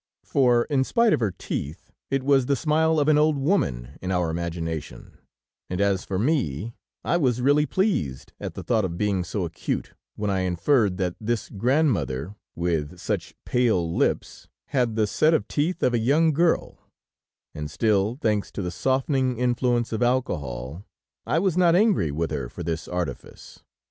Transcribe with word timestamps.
For 0.23 0.63
in 0.65 0.83
spite 0.83 1.13
of 1.13 1.19
her 1.19 1.29
teeth, 1.29 1.91
it 2.09 2.23
was 2.23 2.47
the 2.47 2.55
smile 2.55 2.99
of 2.99 3.07
an 3.07 3.19
old 3.19 3.37
woman 3.37 3.99
in 4.01 4.09
our 4.11 4.31
imagination, 4.31 5.19
and 5.69 5.79
as 5.79 6.03
for 6.05 6.17
me, 6.17 6.73
I 7.03 7.17
was 7.17 7.39
really 7.39 7.67
pleased 7.67 8.33
at 8.39 8.55
the 8.55 8.63
thought 8.63 8.83
of 8.83 8.97
being 8.97 9.23
so 9.23 9.43
acute 9.45 9.93
when 10.15 10.31
I 10.31 10.39
inferred 10.39 10.97
that 10.97 11.13
this 11.21 11.49
grandmother 11.51 12.33
with 12.55 12.97
such 12.97 13.35
pale 13.45 13.95
lips, 13.95 14.47
had 14.69 14.95
the 14.95 15.05
set 15.05 15.35
of 15.35 15.47
teeth 15.47 15.83
of 15.83 15.93
a 15.93 15.99
young 15.99 16.31
girl, 16.33 16.79
and 17.53 17.69
still, 17.69 18.17
thanks 18.19 18.51
to 18.53 18.63
the 18.63 18.71
softening 18.71 19.37
influence 19.37 19.93
of 19.93 20.01
alcohol, 20.01 20.83
I 21.27 21.37
was 21.37 21.55
not 21.55 21.75
angry 21.75 22.09
with 22.09 22.31
her 22.31 22.49
for 22.49 22.63
this 22.63 22.87
artifice. 22.87 23.61